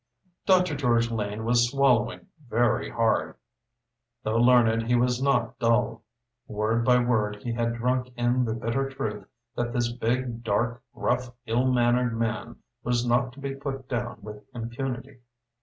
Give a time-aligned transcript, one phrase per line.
[0.47, 0.75] Dr.
[0.75, 3.35] George Lane was swallowing very hard.
[4.23, 6.01] Though learned, he was not dull.
[6.47, 11.31] Word by word he had drunk in the bitter truth that this big, dark, gruff,
[11.45, 15.19] ill mannered man was not to be put down with impunity.